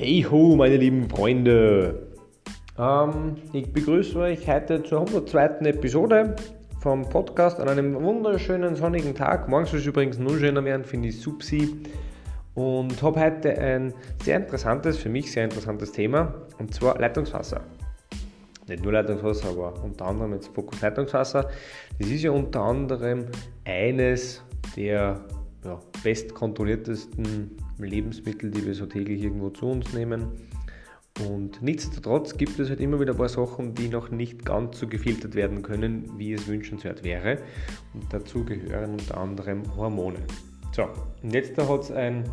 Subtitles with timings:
[0.00, 2.06] Hey ho, meine lieben Freunde!
[2.78, 5.66] Ähm, ich begrüße euch heute zur 102.
[5.66, 6.36] Episode
[6.78, 9.48] vom Podcast an einem wunderschönen sonnigen Tag.
[9.48, 11.82] Morgen soll es übrigens nur schöner werden, finde ich subsi.
[12.54, 13.92] Und habe heute ein
[14.22, 17.62] sehr interessantes, für mich sehr interessantes Thema, und zwar Leitungswasser.
[18.68, 21.50] Nicht nur Leitungswasser, aber unter anderem jetzt Fokus Leitungswasser.
[21.98, 23.24] Das ist ja unter anderem
[23.64, 24.44] eines
[24.76, 25.20] der
[25.64, 30.28] ja, bestkontrolliertesten Lebensmittel, die wir so täglich irgendwo zu uns nehmen.
[31.26, 34.86] Und nichtsdestotrotz gibt es halt immer wieder ein paar Sachen, die noch nicht ganz so
[34.86, 37.38] gefiltert werden können, wie es wünschenswert wäre.
[37.92, 40.20] Und dazu gehören unter anderem Hormone.
[40.72, 40.88] So,
[41.22, 42.24] und jetzt hat es ein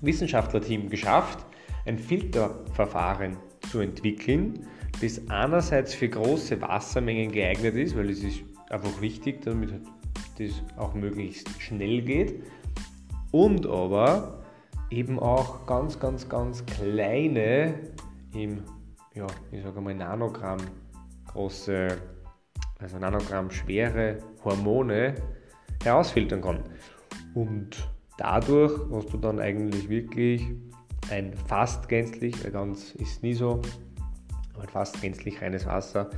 [0.00, 1.44] Wissenschaftlerteam geschafft,
[1.84, 3.36] ein Filterverfahren
[3.70, 4.66] zu entwickeln,
[5.02, 9.72] das einerseits für große Wassermengen geeignet ist, weil es ist einfach wichtig, damit
[10.40, 12.42] das auch möglichst schnell geht.
[13.30, 14.42] Und aber
[14.90, 17.74] eben auch ganz, ganz, ganz kleine,
[18.34, 18.62] im,
[19.14, 20.58] ja, ich sage mal Nanogramm
[21.28, 21.88] große,
[22.78, 25.14] also Nanogramm schwere Hormone
[25.84, 26.60] herausfiltern kann.
[27.34, 30.44] Und dadurch hast du dann eigentlich wirklich
[31.10, 33.60] ein fast gänzlich, ganz ist nie so,
[34.54, 36.10] aber fast gänzlich reines Wasser,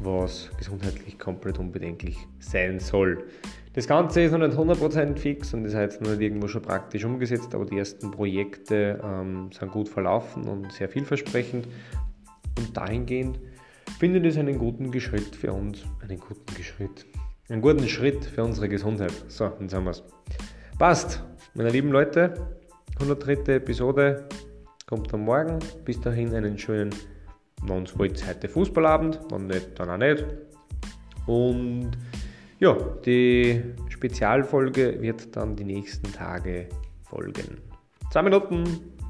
[0.00, 3.24] was gesundheitlich komplett unbedenklich sein soll.
[3.74, 7.04] Das Ganze ist noch nicht 100% fix und ist jetzt noch nicht irgendwo schon praktisch
[7.04, 11.68] umgesetzt, aber die ersten Projekte ähm, sind gut verlaufen und sehr vielversprechend.
[12.58, 13.38] Und dahingehend
[13.98, 17.06] finde ich das einen guten Schritt für uns, einen guten Schritt,
[17.48, 19.12] einen guten Schritt für unsere Gesundheit.
[19.28, 20.02] So, jetzt haben wir es.
[20.78, 21.22] Passt,
[21.54, 22.34] meine lieben Leute,
[23.00, 23.54] 103.
[23.54, 24.28] Episode
[24.86, 25.58] kommt am Morgen.
[25.84, 26.90] Bis dahin einen schönen,
[27.62, 30.24] wenn es heute Fußballabend, wenn nicht, dann auch nicht.
[31.26, 31.90] Und
[32.58, 36.68] ja, die Spezialfolge wird dann die nächsten Tage
[37.04, 37.60] folgen.
[38.10, 38.64] Zwei Minuten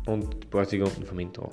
[0.07, 1.51] und ein paar Sekunden vom Intro.